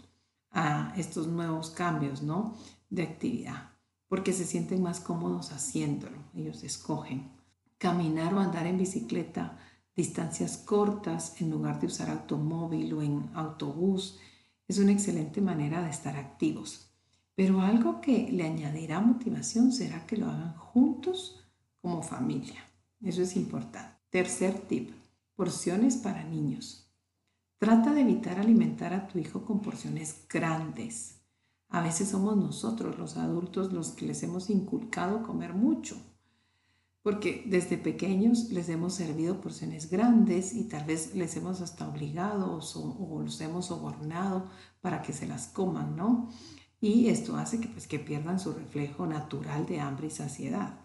a 0.52 0.94
estos 0.98 1.28
nuevos 1.28 1.72
cambios, 1.72 2.24
¿no? 2.24 2.56
De 2.90 3.04
actividad, 3.04 3.72
porque 4.08 4.34
se 4.34 4.46
sienten 4.46 4.82
más 4.82 5.00
cómodos 5.00 5.52
haciéndolo. 5.52 6.18
Ellos 6.34 6.64
escogen 6.64 7.37
caminar 7.78 8.34
o 8.34 8.40
andar 8.40 8.66
en 8.68 8.78
bicicleta 8.78 9.58
distancias 9.96 10.58
cortas 10.58 11.42
en 11.42 11.50
lugar 11.50 11.80
de 11.80 11.88
usar 11.88 12.10
automóvil 12.10 12.94
o 12.94 13.02
en 13.02 13.30
autobús 13.34 14.20
es 14.68 14.78
una 14.78 14.92
excelente 14.92 15.42
manera 15.42 15.82
de 15.82 15.90
estar 15.90 16.18
activos. 16.18 16.92
Pero 17.36 17.62
algo 17.62 18.02
que 18.02 18.32
le 18.32 18.44
añadirá 18.44 19.00
motivación 19.00 19.72
será 19.72 20.06
que 20.06 20.18
lo 20.18 20.28
hagan 20.28 20.56
juntos 20.56 21.44
como 21.82 22.02
familia. 22.04 22.64
Eso 23.02 23.22
es 23.22 23.36
importante. 23.36 23.96
Tercer 24.10 24.60
tip, 24.60 24.92
porciones 25.36 25.98
para 25.98 26.24
niños. 26.24 26.90
Trata 27.60 27.94
de 27.94 28.02
evitar 28.02 28.40
alimentar 28.40 28.94
a 28.94 29.08
tu 29.08 29.20
hijo 29.20 29.46
con 29.46 29.62
porciones 29.62 30.26
grandes. 30.30 31.22
A 31.70 31.82
veces 31.82 32.10
somos 32.10 32.38
nosotros 32.38 32.98
los 32.98 33.18
adultos 33.18 33.74
los 33.74 33.90
que 33.90 34.06
les 34.06 34.24
hemos 34.24 34.50
inculcado 34.50 35.24
comer 35.24 35.54
mucho 35.54 35.98
porque 37.08 37.42
desde 37.46 37.78
pequeños 37.78 38.50
les 38.50 38.68
hemos 38.68 38.94
servido 38.94 39.40
porciones 39.40 39.90
grandes 39.90 40.54
y 40.54 40.66
tal 40.66 40.84
vez 40.84 41.16
les 41.16 41.38
hemos 41.38 41.62
hasta 41.62 41.88
obligado 41.88 42.60
o, 42.60 43.22
los 43.22 43.40
hemos 43.40 43.68
sobornado 43.68 44.50
para 44.82 45.02
que 45.02 45.14
se 45.14 45.26
las 45.26 45.48
coman, 45.48 45.96
¿no? 45.96 46.28
Y 46.82 47.08
esto 47.08 47.38
hace 47.38 47.62
que, 47.62 47.70
pues, 47.70 47.88
que 47.88 47.98
pierdan 47.98 48.42
su 48.42 48.52
reflejo 48.52 49.08
natural 49.08 49.66
de 49.66 49.80
hambre 49.80 50.08
y 50.08 50.10
saciedad. 50.10 50.82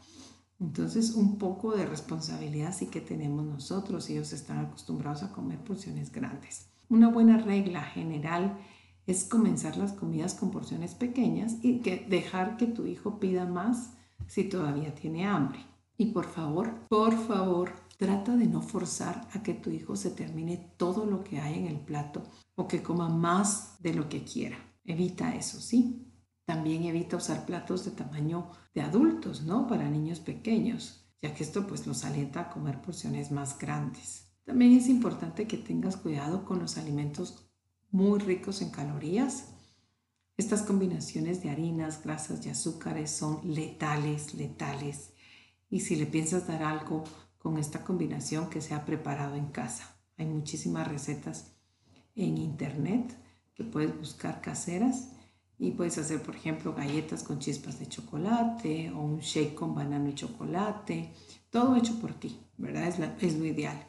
Entonces, 0.60 1.16
un 1.16 1.38
poco 1.38 1.74
de 1.74 1.86
responsabilidad 1.86 2.72
sí 2.72 2.86
que 2.86 3.00
tenemos 3.00 3.44
nosotros. 3.44 4.08
Ellos 4.08 4.32
están 4.32 4.58
acostumbrados 4.58 5.24
a 5.24 5.32
comer 5.32 5.58
porciones 5.58 6.12
grandes. 6.12 6.68
Una 6.88 7.08
buena 7.08 7.38
regla 7.38 7.82
general 7.82 8.60
es 9.08 9.24
comenzar 9.24 9.76
las 9.76 9.92
comidas 9.92 10.34
con 10.34 10.52
porciones 10.52 10.94
pequeñas 10.94 11.56
y 11.62 11.80
que 11.80 12.06
dejar 12.08 12.56
que 12.58 12.66
tu 12.66 12.86
hijo 12.86 13.18
pida 13.18 13.44
más 13.44 13.94
si 14.28 14.44
todavía 14.44 14.94
tiene 14.94 15.26
hambre. 15.26 15.71
Y 15.96 16.06
por 16.06 16.26
favor, 16.26 16.86
por 16.88 17.16
favor, 17.26 17.72
trata 17.98 18.36
de 18.36 18.46
no 18.46 18.62
forzar 18.62 19.28
a 19.32 19.42
que 19.42 19.54
tu 19.54 19.70
hijo 19.70 19.94
se 19.94 20.10
termine 20.10 20.74
todo 20.76 21.06
lo 21.06 21.22
que 21.22 21.40
hay 21.40 21.54
en 21.58 21.66
el 21.66 21.78
plato 21.78 22.22
o 22.56 22.66
que 22.66 22.82
coma 22.82 23.08
más 23.08 23.80
de 23.80 23.94
lo 23.94 24.08
que 24.08 24.24
quiera. 24.24 24.58
Evita 24.84 25.34
eso, 25.34 25.60
¿sí? 25.60 26.08
También 26.44 26.84
evita 26.84 27.16
usar 27.16 27.46
platos 27.46 27.84
de 27.84 27.92
tamaño 27.92 28.50
de 28.74 28.80
adultos, 28.80 29.42
¿no? 29.42 29.66
Para 29.68 29.88
niños 29.88 30.18
pequeños, 30.18 31.06
ya 31.22 31.32
que 31.34 31.44
esto 31.44 31.66
pues 31.66 31.86
los 31.86 32.04
alienta 32.04 32.40
a 32.40 32.50
comer 32.50 32.82
porciones 32.82 33.30
más 33.30 33.58
grandes. 33.58 34.32
También 34.44 34.72
es 34.72 34.88
importante 34.88 35.46
que 35.46 35.56
tengas 35.56 35.96
cuidado 35.96 36.44
con 36.44 36.58
los 36.58 36.78
alimentos 36.78 37.48
muy 37.90 38.18
ricos 38.18 38.60
en 38.62 38.70
calorías. 38.70 39.54
Estas 40.36 40.62
combinaciones 40.62 41.42
de 41.42 41.50
harinas, 41.50 42.02
grasas 42.02 42.44
y 42.44 42.48
azúcares 42.48 43.12
son 43.12 43.40
letales, 43.44 44.34
letales 44.34 45.12
y 45.72 45.80
si 45.80 45.96
le 45.96 46.04
piensas 46.04 46.46
dar 46.46 46.62
algo 46.62 47.02
con 47.38 47.56
esta 47.56 47.82
combinación 47.82 48.50
que 48.50 48.60
se 48.60 48.74
ha 48.74 48.84
preparado 48.84 49.36
en 49.36 49.46
casa. 49.46 49.96
Hay 50.18 50.26
muchísimas 50.26 50.86
recetas 50.86 51.54
en 52.14 52.36
internet 52.36 53.16
que 53.54 53.64
puedes 53.64 53.98
buscar 53.98 54.42
caseras 54.42 55.12
y 55.58 55.70
puedes 55.70 55.96
hacer, 55.96 56.22
por 56.22 56.36
ejemplo, 56.36 56.74
galletas 56.74 57.22
con 57.22 57.38
chispas 57.38 57.78
de 57.78 57.88
chocolate 57.88 58.90
o 58.90 59.00
un 59.00 59.20
shake 59.20 59.54
con 59.54 59.74
banano 59.74 60.10
y 60.10 60.14
chocolate, 60.14 61.14
todo 61.48 61.74
hecho 61.74 61.98
por 61.98 62.12
ti, 62.12 62.38
¿verdad? 62.58 62.88
Es, 62.88 62.98
es 63.22 63.38
lo 63.38 63.46
ideal. 63.46 63.86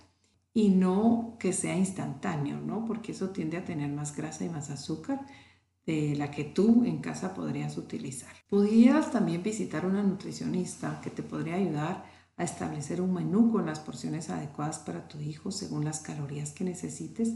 Y 0.54 0.70
no 0.70 1.36
que 1.38 1.52
sea 1.52 1.76
instantáneo, 1.76 2.62
¿no? 2.62 2.86
Porque 2.86 3.12
eso 3.12 3.32
tiende 3.32 3.58
a 3.58 3.66
tener 3.66 3.92
más 3.92 4.16
grasa 4.16 4.46
y 4.46 4.50
más 4.50 4.70
azúcar 4.70 5.26
de 5.86 6.16
la 6.16 6.32
que 6.32 6.44
tú 6.44 6.84
en 6.86 7.00
casa 7.00 7.34
podrías 7.34 7.78
utilizar. 7.78 8.32
Pudieras 8.50 9.12
también 9.12 9.44
visitar 9.44 9.86
una 9.86 10.04
nutricionista 10.04 11.02
que 11.02 11.10
te 11.10 11.24
podría 11.24 11.56
ayudar 11.56 12.06
a 12.38 12.44
establecer 12.44 13.02
un 13.02 13.14
menú 13.14 13.52
con 13.52 13.66
las 13.66 13.80
porciones 13.80 14.30
adecuadas 14.30 14.80
para 14.80 15.08
tu 15.08 15.20
hijo 15.20 15.52
según 15.52 15.86
las 15.86 16.00
calorías 16.00 16.52
que 16.52 16.64
necesites 16.64 17.34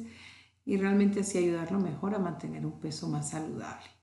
y 0.65 0.77
realmente 0.77 1.21
así 1.21 1.37
ayudarlo 1.37 1.79
mejor 1.79 2.15
a 2.15 2.19
mantener 2.19 2.65
un 2.65 2.79
peso 2.79 3.07
más 3.07 3.29
saludable. 3.29 3.96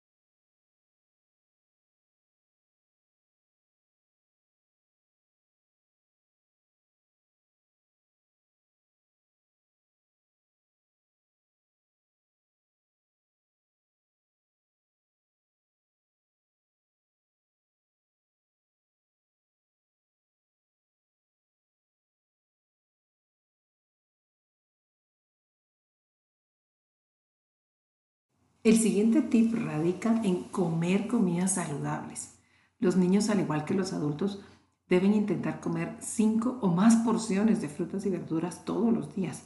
El 28.64 28.78
siguiente 28.78 29.20
tip 29.20 29.54
radica 29.54 30.22
en 30.24 30.44
comer 30.44 31.06
comidas 31.06 31.56
saludables. 31.56 32.38
Los 32.78 32.96
niños, 32.96 33.28
al 33.28 33.40
igual 33.40 33.66
que 33.66 33.74
los 33.74 33.92
adultos, 33.92 34.40
deben 34.88 35.12
intentar 35.12 35.60
comer 35.60 35.98
cinco 36.00 36.58
o 36.62 36.68
más 36.68 36.96
porciones 37.04 37.60
de 37.60 37.68
frutas 37.68 38.06
y 38.06 38.08
verduras 38.08 38.64
todos 38.64 38.90
los 38.90 39.14
días. 39.14 39.44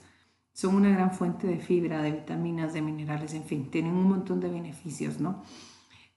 Son 0.52 0.76
una 0.76 0.90
gran 0.90 1.10
fuente 1.10 1.48
de 1.48 1.58
fibra, 1.58 2.00
de 2.00 2.12
vitaminas, 2.12 2.72
de 2.72 2.80
minerales, 2.80 3.34
en 3.34 3.42
fin, 3.42 3.72
tienen 3.72 3.94
un 3.94 4.08
montón 4.08 4.38
de 4.38 4.50
beneficios, 4.50 5.18
¿no? 5.18 5.42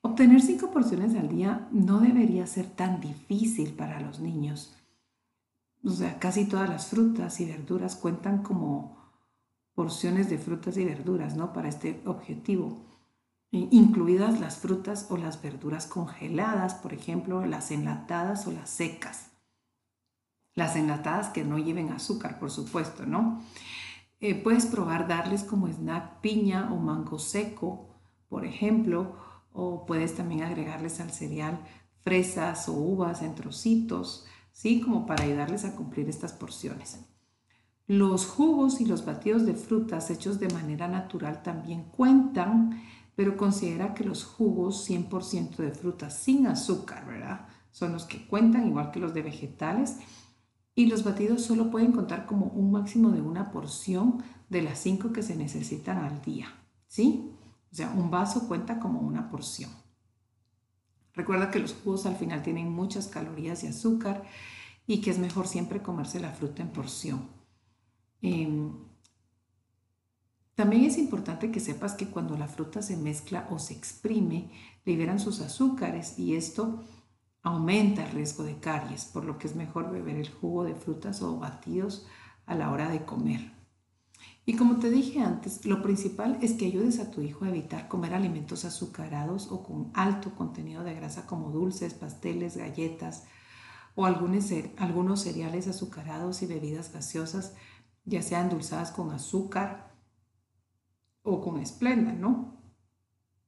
Obtener 0.01 0.39
cinco 0.39 0.69
porciones 0.69 1.15
al 1.15 1.27
día 1.27 1.67
no 1.71 2.01
debería 2.01 2.45
ser 2.45 2.67
tan 2.67 3.01
difícil 3.01 3.73
para 3.73 3.99
los 3.99 4.19
niños. 4.19 4.77
O 5.83 5.89
sea, 5.89 6.19
casi 6.19 6.45
todas 6.45 6.69
las 6.69 6.85
frutas 6.85 7.39
y 7.39 7.45
verduras 7.45 7.95
cuentan 7.95 8.43
como 8.43 8.95
porciones 9.73 10.29
de 10.29 10.37
frutas 10.37 10.77
y 10.77 10.85
verduras, 10.85 11.35
¿no? 11.35 11.51
Para 11.51 11.67
este 11.67 11.99
objetivo 12.05 12.90
incluidas 13.51 14.39
las 14.39 14.57
frutas 14.57 15.07
o 15.09 15.17
las 15.17 15.41
verduras 15.41 15.85
congeladas, 15.85 16.75
por 16.75 16.93
ejemplo, 16.93 17.45
las 17.45 17.71
enlatadas 17.71 18.47
o 18.47 18.51
las 18.51 18.69
secas. 18.69 19.31
Las 20.53 20.75
enlatadas 20.75 21.29
que 21.29 21.43
no 21.43 21.57
lleven 21.57 21.91
azúcar, 21.91 22.39
por 22.39 22.51
supuesto, 22.51 23.05
¿no? 23.05 23.41
Eh, 24.19 24.35
puedes 24.35 24.65
probar 24.65 25.07
darles 25.07 25.43
como 25.43 25.67
snack 25.67 26.21
piña 26.21 26.71
o 26.71 26.77
mango 26.77 27.19
seco, 27.19 27.89
por 28.29 28.45
ejemplo, 28.45 29.15
o 29.51 29.85
puedes 29.85 30.15
también 30.15 30.43
agregarles 30.43 31.01
al 31.01 31.11
cereal 31.11 31.59
fresas 32.03 32.69
o 32.69 32.73
uvas 32.73 33.21
en 33.21 33.35
trocitos, 33.35 34.25
¿sí? 34.51 34.81
Como 34.81 35.05
para 35.05 35.23
ayudarles 35.23 35.65
a 35.65 35.75
cumplir 35.75 36.07
estas 36.07 36.33
porciones. 36.33 36.99
Los 37.87 38.25
jugos 38.25 38.79
y 38.79 38.85
los 38.85 39.03
batidos 39.03 39.45
de 39.45 39.53
frutas 39.53 40.09
hechos 40.09 40.39
de 40.39 40.49
manera 40.49 40.87
natural 40.87 41.43
también 41.43 41.83
cuentan 41.83 42.81
pero 43.15 43.37
considera 43.37 43.93
que 43.93 44.03
los 44.03 44.23
jugos 44.23 44.89
100% 44.89 45.57
de 45.57 45.71
frutas 45.71 46.17
sin 46.17 46.47
azúcar, 46.47 47.05
¿verdad? 47.05 47.47
Son 47.71 47.93
los 47.93 48.05
que 48.05 48.25
cuentan, 48.25 48.67
igual 48.67 48.91
que 48.91 48.99
los 48.99 49.13
de 49.13 49.21
vegetales. 49.21 49.97
Y 50.73 50.85
los 50.85 51.03
batidos 51.03 51.43
solo 51.43 51.69
pueden 51.69 51.91
contar 51.91 52.25
como 52.25 52.47
un 52.47 52.71
máximo 52.71 53.11
de 53.11 53.21
una 53.21 53.51
porción 53.51 54.23
de 54.49 54.61
las 54.61 54.79
cinco 54.79 55.11
que 55.11 55.23
se 55.23 55.35
necesitan 55.35 55.97
al 55.97 56.21
día, 56.21 56.47
¿sí? 56.87 57.31
O 57.71 57.75
sea, 57.75 57.91
un 57.91 58.09
vaso 58.09 58.47
cuenta 58.47 58.79
como 58.79 58.99
una 58.99 59.29
porción. 59.29 59.71
Recuerda 61.13 61.51
que 61.51 61.59
los 61.59 61.73
jugos 61.73 62.05
al 62.05 62.15
final 62.15 62.41
tienen 62.41 62.71
muchas 62.71 63.07
calorías 63.07 63.63
y 63.63 63.67
azúcar 63.67 64.23
y 64.87 65.01
que 65.01 65.11
es 65.11 65.19
mejor 65.19 65.47
siempre 65.47 65.81
comerse 65.81 66.19
la 66.19 66.31
fruta 66.31 66.61
en 66.61 66.69
porción. 66.69 67.29
Em, 68.21 68.73
también 70.61 70.85
es 70.85 70.99
importante 70.99 71.49
que 71.49 71.59
sepas 71.59 71.95
que 71.95 72.11
cuando 72.11 72.37
la 72.37 72.47
fruta 72.47 72.83
se 72.83 72.95
mezcla 72.95 73.47
o 73.49 73.57
se 73.57 73.73
exprime, 73.73 74.51
liberan 74.85 75.19
sus 75.19 75.41
azúcares 75.41 76.19
y 76.19 76.35
esto 76.35 76.83
aumenta 77.41 78.05
el 78.05 78.11
riesgo 78.11 78.43
de 78.43 78.59
caries, 78.59 79.05
por 79.05 79.25
lo 79.25 79.39
que 79.39 79.47
es 79.47 79.55
mejor 79.55 79.89
beber 79.89 80.17
el 80.17 80.29
jugo 80.29 80.63
de 80.63 80.75
frutas 80.75 81.23
o 81.23 81.39
batidos 81.39 82.05
a 82.45 82.53
la 82.53 82.69
hora 82.69 82.89
de 82.89 83.05
comer. 83.05 83.53
Y 84.45 84.55
como 84.55 84.77
te 84.77 84.91
dije 84.91 85.21
antes, 85.21 85.65
lo 85.65 85.81
principal 85.81 86.37
es 86.43 86.53
que 86.53 86.67
ayudes 86.67 86.99
a 86.99 87.09
tu 87.09 87.21
hijo 87.21 87.43
a 87.43 87.49
evitar 87.49 87.87
comer 87.87 88.13
alimentos 88.13 88.63
azucarados 88.63 89.51
o 89.51 89.63
con 89.63 89.89
alto 89.95 90.35
contenido 90.35 90.83
de 90.83 90.93
grasa 90.93 91.25
como 91.25 91.49
dulces, 91.49 91.95
pasteles, 91.95 92.55
galletas 92.55 93.23
o 93.95 94.05
algunos, 94.05 95.21
cereales 95.21 95.67
azucarados 95.67 96.43
y 96.43 96.45
bebidas 96.45 96.93
gaseosas, 96.93 97.55
ya 98.05 98.21
sean 98.21 98.43
endulzadas 98.43 98.91
con 98.91 99.09
azúcar, 99.09 99.90
o 101.23 101.41
con 101.41 101.59
esplenda, 101.59 102.13
¿no? 102.13 102.57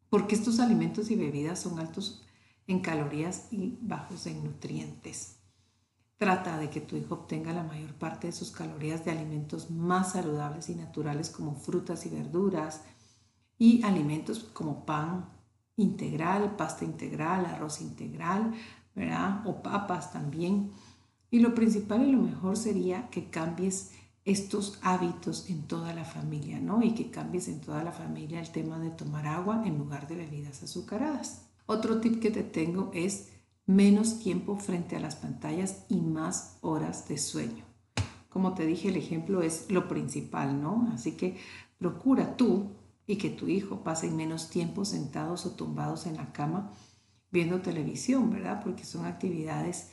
Porque 0.10 0.36
estos 0.36 0.60
alimentos 0.60 1.10
y 1.12 1.16
bebidas 1.16 1.60
son 1.60 1.80
altos 1.80 2.24
en 2.68 2.80
calorías 2.82 3.48
y 3.52 3.78
bajos 3.82 4.28
en 4.28 4.44
nutrientes. 4.44 5.40
Trata 6.18 6.58
de 6.58 6.70
que 6.70 6.82
tu 6.82 6.96
hijo 6.96 7.16
obtenga 7.16 7.52
la 7.52 7.64
mayor 7.64 7.94
parte 7.96 8.28
de 8.28 8.34
sus 8.34 8.52
calorías 8.52 9.04
de 9.04 9.12
alimentos 9.12 9.70
más 9.72 10.14
saludables 10.14 10.70
y 10.70 10.76
naturales 10.76 11.30
como 11.30 11.56
frutas 11.56 12.06
y 12.06 12.10
verduras 12.10 12.84
y 13.58 13.84
alimentos 13.84 14.40
como 14.40 14.86
pan 14.86 15.30
integral, 15.76 16.56
pasta 16.56 16.86
integral, 16.86 17.46
arroz 17.46 17.82
integral, 17.82 18.54
¿verdad? 18.96 19.46
O 19.46 19.62
papas 19.64 20.14
también. 20.14 20.72
Y 21.32 21.40
lo 21.40 21.56
principal 21.56 22.08
y 22.08 22.12
lo 22.12 22.20
mejor 22.20 22.56
sería 22.56 23.10
que 23.10 23.30
cambies 23.30 23.92
estos 24.26 24.80
hábitos 24.82 25.50
en 25.50 25.64
toda 25.64 25.94
la 25.94 26.06
familia, 26.06 26.60
¿no? 26.60 26.82
Y 26.82 26.94
que 26.94 27.12
cambies 27.12 27.48
en 27.48 27.60
toda 27.60 27.84
la 27.84 27.92
familia 27.92 28.40
el 28.40 28.52
tema 28.52 28.80
de 28.80 28.90
tomar 28.90 29.28
agua 29.28 29.64
en 29.66 29.78
lugar 29.78 30.08
de 30.08 30.16
bebidas 30.16 30.64
azucaradas. 30.64 31.42
Otro 31.66 32.00
tip 32.00 32.22
que 32.22 32.32
te 32.32 32.44
tengo 32.44 32.92
es 32.94 33.30
menos 33.66 34.20
tiempo 34.20 34.58
frente 34.58 34.96
a 34.96 35.00
las 35.00 35.16
pantallas 35.16 35.86
y 35.90 36.00
más 36.02 36.58
horas 36.62 37.08
de 37.08 37.18
sueño. 37.18 37.66
Como 38.30 38.54
te 38.54 38.66
dije, 38.66 38.90
el 38.90 38.98
ejemplo 38.98 39.42
es 39.42 39.70
lo 39.70 39.88
principal, 39.88 40.62
¿no? 40.62 40.90
Así 40.94 41.14
que 41.14 41.38
procura 41.78 42.36
tú 42.38 42.72
y 43.06 43.18
que 43.18 43.30
tu 43.30 43.48
hijo 43.48 43.84
pase 43.84 44.10
menos 44.10 44.50
tiempo 44.50 44.86
sentados 44.86 45.46
o 45.46 45.52
tumbados 45.52 46.06
en 46.06 46.16
la 46.16 46.32
cama 46.32 46.72
viendo 47.32 47.62
televisión, 47.62 48.30
¿verdad? 48.30 48.62
Porque 48.64 48.86
son 48.86 49.06
actividades 49.06 49.92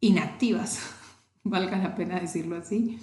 inactivas 0.00 0.78
valga 1.44 1.78
la 1.78 1.94
pena 1.94 2.20
decirlo 2.20 2.56
así, 2.56 2.98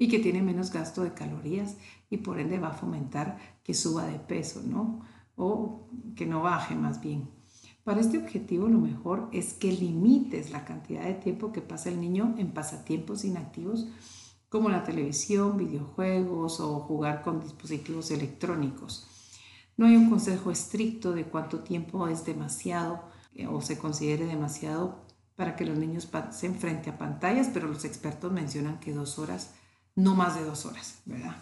y 0.00 0.08
que 0.08 0.18
tiene 0.18 0.40
menos 0.40 0.72
gasto 0.72 1.02
de 1.02 1.12
calorías 1.12 1.76
y 2.08 2.16
por 2.16 2.40
ende 2.40 2.58
va 2.58 2.68
a 2.68 2.72
fomentar 2.72 3.36
que 3.62 3.74
suba 3.74 4.06
de 4.06 4.18
peso, 4.18 4.62
¿no? 4.64 5.02
O 5.36 5.90
que 6.16 6.24
no 6.24 6.40
baje 6.40 6.74
más 6.74 7.02
bien. 7.02 7.28
Para 7.84 8.00
este 8.00 8.16
objetivo 8.16 8.66
lo 8.66 8.78
mejor 8.78 9.28
es 9.30 9.52
que 9.52 9.70
limites 9.70 10.52
la 10.52 10.64
cantidad 10.64 11.04
de 11.04 11.12
tiempo 11.12 11.52
que 11.52 11.60
pasa 11.60 11.90
el 11.90 12.00
niño 12.00 12.34
en 12.38 12.54
pasatiempos 12.54 13.26
inactivos 13.26 13.88
como 14.48 14.70
la 14.70 14.84
televisión, 14.84 15.58
videojuegos 15.58 16.60
o 16.60 16.80
jugar 16.80 17.20
con 17.20 17.38
dispositivos 17.38 18.10
electrónicos. 18.10 19.06
No 19.76 19.84
hay 19.84 19.96
un 19.96 20.08
consejo 20.08 20.50
estricto 20.50 21.12
de 21.12 21.26
cuánto 21.26 21.60
tiempo 21.60 22.08
es 22.08 22.24
demasiado 22.24 23.02
eh, 23.34 23.46
o 23.46 23.60
se 23.60 23.76
considere 23.76 24.24
demasiado 24.24 25.04
para 25.36 25.56
que 25.56 25.66
los 25.66 25.76
niños 25.76 26.06
pasen 26.06 26.54
frente 26.54 26.88
a 26.88 26.96
pantallas, 26.96 27.50
pero 27.52 27.68
los 27.68 27.84
expertos 27.84 28.32
mencionan 28.32 28.80
que 28.80 28.94
dos 28.94 29.18
horas, 29.18 29.54
no 30.02 30.14
más 30.14 30.34
de 30.34 30.44
dos 30.44 30.66
horas, 30.66 31.02
¿verdad? 31.04 31.36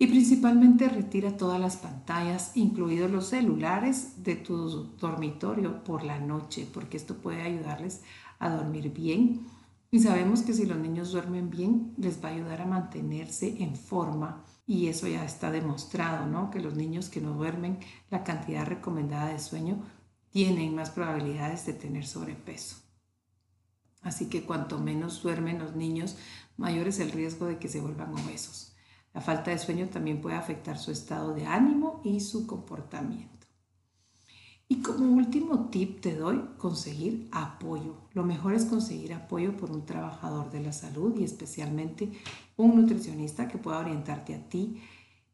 Y 0.00 0.06
principalmente 0.06 0.88
retira 0.88 1.36
todas 1.36 1.60
las 1.60 1.76
pantallas, 1.76 2.52
incluidos 2.54 3.10
los 3.10 3.26
celulares, 3.26 4.22
de 4.22 4.36
tu 4.36 4.94
dormitorio 4.96 5.82
por 5.82 6.04
la 6.04 6.20
noche, 6.20 6.68
porque 6.72 6.96
esto 6.96 7.16
puede 7.16 7.42
ayudarles 7.42 8.02
a 8.38 8.48
dormir 8.50 8.92
bien. 8.92 9.48
Y 9.90 10.00
sabemos 10.00 10.42
que 10.42 10.52
si 10.52 10.66
los 10.66 10.78
niños 10.78 11.10
duermen 11.10 11.50
bien, 11.50 11.94
les 11.96 12.22
va 12.22 12.28
a 12.28 12.32
ayudar 12.32 12.62
a 12.62 12.66
mantenerse 12.66 13.60
en 13.60 13.74
forma. 13.74 14.44
Y 14.66 14.86
eso 14.86 15.08
ya 15.08 15.24
está 15.24 15.50
demostrado, 15.50 16.26
¿no? 16.26 16.50
Que 16.50 16.60
los 16.60 16.76
niños 16.76 17.08
que 17.08 17.20
no 17.20 17.32
duermen 17.32 17.78
la 18.10 18.22
cantidad 18.22 18.66
recomendada 18.66 19.32
de 19.32 19.40
sueño 19.40 19.82
tienen 20.30 20.76
más 20.76 20.90
probabilidades 20.90 21.66
de 21.66 21.72
tener 21.72 22.06
sobrepeso. 22.06 22.87
Así 24.08 24.30
que 24.30 24.42
cuanto 24.42 24.78
menos 24.78 25.22
duermen 25.22 25.58
los 25.58 25.76
niños, 25.76 26.16
mayor 26.56 26.88
es 26.88 26.98
el 26.98 27.12
riesgo 27.12 27.44
de 27.44 27.58
que 27.58 27.68
se 27.68 27.82
vuelvan 27.82 28.14
obesos. 28.14 28.72
La 29.12 29.20
falta 29.20 29.50
de 29.50 29.58
sueño 29.58 29.90
también 29.90 30.22
puede 30.22 30.34
afectar 30.34 30.78
su 30.78 30.90
estado 30.90 31.34
de 31.34 31.44
ánimo 31.44 32.00
y 32.04 32.20
su 32.20 32.46
comportamiento. 32.46 33.46
Y 34.66 34.76
como 34.80 35.14
último 35.14 35.68
tip 35.68 36.00
te 36.00 36.16
doy, 36.16 36.42
conseguir 36.56 37.28
apoyo. 37.32 37.96
Lo 38.14 38.24
mejor 38.24 38.54
es 38.54 38.64
conseguir 38.64 39.12
apoyo 39.12 39.54
por 39.58 39.70
un 39.70 39.84
trabajador 39.84 40.50
de 40.50 40.60
la 40.60 40.72
salud 40.72 41.14
y 41.20 41.24
especialmente 41.24 42.10
un 42.56 42.76
nutricionista 42.76 43.46
que 43.46 43.58
pueda 43.58 43.80
orientarte 43.80 44.34
a 44.34 44.48
ti. 44.48 44.82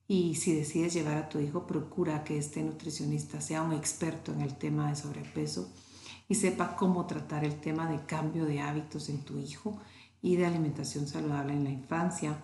Y 0.08 0.34
si 0.34 0.52
decides 0.52 0.94
llevar 0.94 1.16
a 1.16 1.28
tu 1.28 1.38
hijo, 1.38 1.64
procura 1.64 2.24
que 2.24 2.38
este 2.38 2.60
nutricionista 2.64 3.40
sea 3.40 3.62
un 3.62 3.72
experto 3.72 4.32
en 4.32 4.40
el 4.40 4.56
tema 4.56 4.88
de 4.88 4.96
sobrepeso 4.96 5.72
y 6.28 6.34
sepa 6.34 6.76
cómo 6.76 7.06
tratar 7.06 7.44
el 7.44 7.60
tema 7.60 7.88
de 7.88 8.04
cambio 8.06 8.44
de 8.44 8.60
hábitos 8.60 9.08
en 9.08 9.24
tu 9.24 9.38
hijo 9.38 9.78
y 10.22 10.36
de 10.36 10.46
alimentación 10.46 11.06
saludable 11.06 11.52
en 11.52 11.64
la 11.64 11.70
infancia 11.70 12.38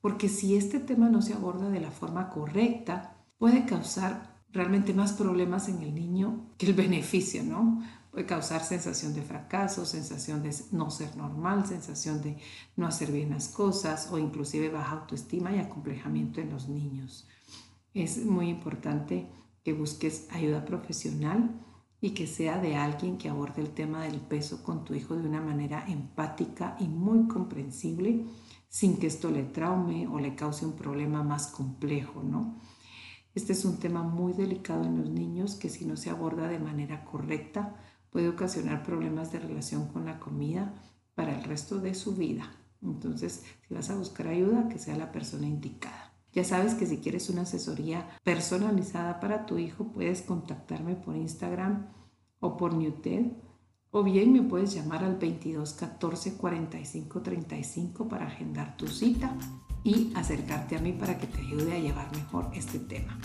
porque 0.00 0.28
si 0.28 0.56
este 0.56 0.80
tema 0.80 1.08
no 1.08 1.22
se 1.22 1.34
aborda 1.34 1.68
de 1.70 1.80
la 1.80 1.90
forma 1.90 2.30
correcta, 2.30 3.16
puede 3.38 3.64
causar 3.64 4.38
realmente 4.52 4.94
más 4.94 5.12
problemas 5.12 5.68
en 5.68 5.82
el 5.82 5.94
niño 5.94 6.50
que 6.56 6.66
el 6.66 6.74
beneficio, 6.74 7.42
¿no? 7.42 7.82
Puede 8.10 8.24
causar 8.24 8.64
sensación 8.64 9.14
de 9.14 9.22
fracaso, 9.22 9.84
sensación 9.84 10.42
de 10.42 10.54
no 10.72 10.90
ser 10.90 11.16
normal, 11.16 11.66
sensación 11.66 12.22
de 12.22 12.38
no 12.76 12.86
hacer 12.86 13.12
bien 13.12 13.30
las 13.30 13.48
cosas 13.48 14.08
o 14.10 14.18
inclusive 14.18 14.70
baja 14.70 14.92
autoestima 14.92 15.54
y 15.54 15.58
acomplejamiento 15.58 16.40
en 16.40 16.50
los 16.50 16.68
niños. 16.68 17.28
Es 17.92 18.24
muy 18.24 18.48
importante 18.48 19.28
que 19.62 19.72
busques 19.72 20.26
ayuda 20.30 20.64
profesional 20.64 21.60
y 22.00 22.10
que 22.10 22.26
sea 22.26 22.58
de 22.58 22.76
alguien 22.76 23.18
que 23.18 23.28
aborde 23.28 23.60
el 23.60 23.70
tema 23.70 24.04
del 24.04 24.20
peso 24.20 24.62
con 24.62 24.84
tu 24.84 24.94
hijo 24.94 25.16
de 25.16 25.28
una 25.28 25.40
manera 25.40 25.84
empática 25.88 26.76
y 26.78 26.86
muy 26.86 27.26
comprensible 27.26 28.24
sin 28.68 28.98
que 28.98 29.06
esto 29.06 29.30
le 29.30 29.44
traume 29.44 30.06
o 30.06 30.18
le 30.18 30.34
cause 30.34 30.64
un 30.64 30.74
problema 30.74 31.22
más 31.22 31.48
complejo, 31.48 32.22
¿no? 32.22 32.60
Este 33.34 33.52
es 33.52 33.64
un 33.64 33.78
tema 33.78 34.02
muy 34.02 34.32
delicado 34.32 34.84
en 34.84 34.98
los 34.98 35.10
niños 35.10 35.54
que 35.54 35.70
si 35.70 35.84
no 35.84 35.96
se 35.96 36.10
aborda 36.10 36.48
de 36.48 36.58
manera 36.58 37.04
correcta 37.04 37.76
puede 38.10 38.28
ocasionar 38.28 38.82
problemas 38.82 39.32
de 39.32 39.38
relación 39.38 39.88
con 39.88 40.04
la 40.04 40.18
comida 40.18 40.74
para 41.14 41.36
el 41.36 41.44
resto 41.44 41.78
de 41.78 41.94
su 41.94 42.14
vida. 42.16 42.50
Entonces, 42.82 43.44
si 43.66 43.74
vas 43.74 43.90
a 43.90 43.96
buscar 43.96 44.28
ayuda, 44.28 44.68
que 44.68 44.78
sea 44.78 44.96
la 44.96 45.12
persona 45.12 45.46
indicada. 45.46 46.07
Ya 46.38 46.44
sabes 46.44 46.74
que 46.74 46.86
si 46.86 46.98
quieres 46.98 47.30
una 47.30 47.42
asesoría 47.42 48.08
personalizada 48.22 49.18
para 49.18 49.44
tu 49.44 49.58
hijo, 49.58 49.88
puedes 49.88 50.22
contactarme 50.22 50.94
por 50.94 51.16
Instagram 51.16 51.88
o 52.38 52.56
por 52.56 52.74
Newted 52.74 53.32
o 53.90 54.04
bien 54.04 54.32
me 54.32 54.42
puedes 54.42 54.72
llamar 54.72 55.02
al 55.02 55.16
22 55.16 55.72
14 55.72 56.36
45 56.36 57.22
35 57.22 58.06
para 58.06 58.28
agendar 58.28 58.76
tu 58.76 58.86
cita 58.86 59.36
y 59.82 60.12
acercarte 60.14 60.76
a 60.76 60.80
mí 60.80 60.92
para 60.92 61.18
que 61.18 61.26
te 61.26 61.40
ayude 61.40 61.72
a 61.72 61.80
llevar 61.80 62.14
mejor 62.14 62.48
este 62.54 62.78
tema. 62.78 63.18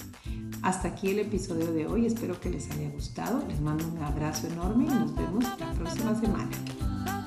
Hasta 0.64 0.88
aquí 0.88 1.12
el 1.12 1.20
episodio 1.20 1.72
de 1.72 1.86
hoy, 1.86 2.08
espero 2.08 2.40
que 2.40 2.50
les 2.50 2.72
haya 2.72 2.90
gustado, 2.90 3.48
les 3.48 3.62
mando 3.62 3.88
un 3.90 4.02
abrazo 4.02 4.48
enorme 4.48 4.86
y 4.86 4.88
nos 4.88 5.14
vemos 5.14 5.44
la 5.60 5.72
próxima 5.74 6.20
semana. 6.20 7.23